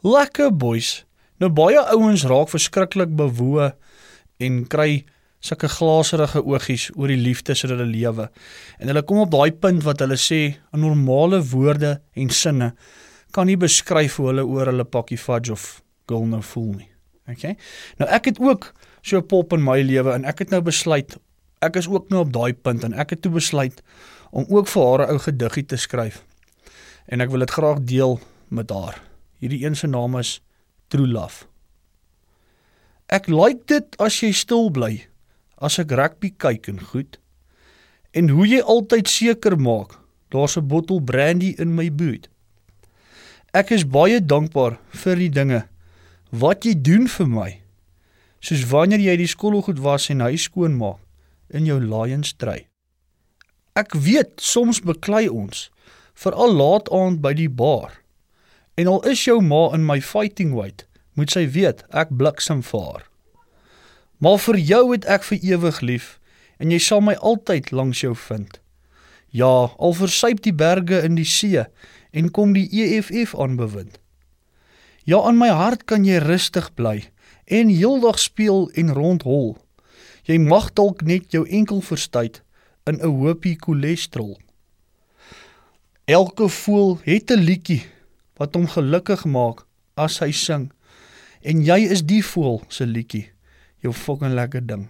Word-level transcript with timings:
Lekker 0.00 0.52
boys. 0.56 1.04
Nou 1.40 1.50
baie 1.52 1.80
ouens 1.92 2.24
raak 2.28 2.48
verskriklik 2.52 3.12
bewoe 3.16 3.70
en 4.40 4.62
kry 4.72 5.04
sulke 5.44 5.68
glaserige 5.72 6.40
oogies 6.44 6.88
oor 6.96 7.12
die 7.12 7.20
liefde 7.20 7.56
sodat 7.56 7.80
hulle 7.80 7.92
lewe. 7.92 8.28
En 8.80 8.88
hulle 8.92 9.02
kom 9.04 9.22
op 9.24 9.32
daai 9.32 9.52
punt 9.52 9.84
wat 9.84 10.00
hulle 10.00 10.16
sê 10.16 10.56
'n 10.72 10.80
normale 10.80 11.40
woorde 11.52 12.00
en 12.16 12.30
sinne 12.30 12.74
kan 13.32 13.46
nie 13.46 13.56
beskryf 13.56 14.16
hoe 14.16 14.26
hulle 14.26 14.44
oor 14.44 14.66
hulle 14.66 14.84
pakkie 14.84 15.18
fudge 15.18 15.52
of 15.52 15.82
girl 16.08 16.26
nou 16.26 16.42
voel 16.42 16.72
nie. 16.72 16.90
Okay? 17.28 17.56
Nou 17.98 18.10
ek 18.10 18.24
het 18.24 18.40
ook 18.40 18.72
so 19.02 19.16
'n 19.16 19.26
pop 19.26 19.52
in 19.52 19.64
my 19.64 19.82
lewe 19.82 20.12
en 20.12 20.24
ek 20.24 20.38
het 20.38 20.50
nou 20.50 20.60
besluit 20.60 21.16
ek 21.60 21.76
is 21.76 21.88
ook 21.88 22.08
nou 22.08 22.20
op 22.20 22.32
daai 22.32 22.52
punt 22.52 22.84
en 22.84 22.92
ek 22.92 23.10
het 23.10 23.22
toe 23.22 23.32
besluit 23.32 23.82
om 24.30 24.46
ook 24.48 24.68
vir 24.68 24.82
haar 24.86 25.06
'n 25.06 25.10
ou 25.10 25.18
gediggie 25.18 25.66
te 25.66 25.76
skryf. 25.76 26.24
En 27.06 27.20
ek 27.20 27.30
wil 27.30 27.38
dit 27.38 27.50
graag 27.50 27.80
deel 27.84 28.20
met 28.48 28.70
haar. 28.70 29.09
Hierdie 29.40 29.64
een 29.64 29.76
se 29.76 29.88
naam 29.88 30.18
is 30.20 30.38
True 30.92 31.08
Love. 31.08 31.46
Ek 33.08 33.26
like 33.32 33.64
dit 33.72 33.96
as 33.98 34.20
jy 34.20 34.30
stil 34.36 34.68
bly 34.70 35.06
as 35.60 35.78
ek 35.80 35.92
rugby 35.96 36.30
kyk 36.36 36.68
en 36.72 36.80
goed. 36.92 37.18
En 38.16 38.30
hoe 38.32 38.46
jy 38.48 38.60
altyd 38.60 39.08
seker 39.08 39.56
maak 39.56 39.96
daar's 40.30 40.56
'n 40.56 40.66
bottel 40.66 41.00
brandy 41.00 41.54
in 41.58 41.74
my 41.74 41.88
boot. 41.92 42.28
Ek 43.52 43.70
is 43.70 43.86
baie 43.86 44.20
dankbaar 44.20 44.78
vir 44.90 45.16
die 45.16 45.30
dinge 45.30 45.66
wat 46.30 46.64
jy 46.64 46.74
doen 46.80 47.08
vir 47.08 47.26
my. 47.26 47.50
Soos 48.40 48.68
wanneer 48.70 49.00
jy 49.00 49.16
die 49.16 49.26
skooolgoed 49.26 49.78
was 49.78 50.08
en 50.08 50.20
huis 50.20 50.42
skoon 50.42 50.76
maak 50.76 51.00
in 51.48 51.66
jou 51.66 51.80
lions 51.80 52.28
stry. 52.28 52.68
Ek 53.74 53.94
weet 53.94 54.40
soms 54.40 54.80
beklei 54.80 55.28
ons 55.28 55.70
veral 56.14 56.54
laat 56.54 56.90
aand 56.90 57.20
by 57.20 57.32
die 57.34 57.48
bar. 57.48 57.99
En 58.80 58.86
al 58.86 59.02
is 59.04 59.26
jou 59.26 59.42
ma 59.44 59.66
in 59.76 59.84
my 59.84 59.98
fighting 60.00 60.54
weight, 60.56 60.86
moet 61.12 61.32
sy 61.34 61.42
weet 61.52 61.82
ek 61.92 62.14
bliksem 62.16 62.62
vir 62.64 62.84
haar. 62.86 63.04
Maar 64.24 64.38
vir 64.40 64.58
jou 64.70 64.84
het 64.94 65.04
ek 65.04 65.26
vir 65.28 65.44
ewig 65.52 65.80
lief 65.84 66.08
en 66.60 66.72
jy 66.72 66.78
sal 66.80 67.02
my 67.04 67.16
altyd 67.20 67.72
langs 67.76 68.00
jou 68.00 68.14
vind. 68.16 68.56
Ja, 69.36 69.68
al 69.76 69.96
versuip 69.96 70.40
die 70.46 70.56
berge 70.56 71.02
in 71.04 71.18
die 71.20 71.28
see 71.28 71.66
en 72.16 72.32
kom 72.32 72.56
die 72.56 72.68
EFF 72.72 73.36
aanbewind. 73.36 74.00
Ja, 75.04 75.20
aan 75.20 75.36
my 75.40 75.50
hart 75.52 75.84
kan 75.84 76.08
jy 76.08 76.20
rustig 76.24 76.72
bly 76.76 77.02
en 77.52 77.68
heeldag 77.68 78.20
speel 78.22 78.68
en 78.80 78.96
rondhol. 78.96 79.56
Jy 80.24 80.40
mag 80.40 80.72
dalk 80.72 81.04
net 81.04 81.32
jou 81.36 81.44
enkel 81.48 81.84
verstuit 81.84 82.40
in 82.88 83.00
'n 83.00 83.12
hoopie 83.20 83.56
cholesterol. 83.60 84.38
Elke 86.04 86.48
voël 86.48 87.00
het 87.04 87.30
'n 87.30 87.44
liedjie 87.44 87.84
wat 88.40 88.56
hom 88.56 88.64
gelukkig 88.72 89.26
maak 89.28 89.66
as 90.00 90.18
hy 90.24 90.30
sing. 90.32 90.70
En 91.44 91.60
jy 91.64 91.82
is 91.92 92.02
die 92.08 92.22
voël 92.24 92.62
se 92.72 92.86
liedjie, 92.88 93.26
jou 93.84 93.92
fucking 93.92 94.32
lekker 94.36 94.64
ding. 94.64 94.88